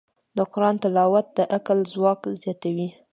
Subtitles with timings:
[0.37, 2.89] د قرآن تلاوت د عقل ځواک زیاتوي.